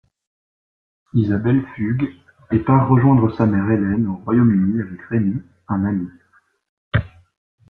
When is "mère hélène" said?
3.45-4.07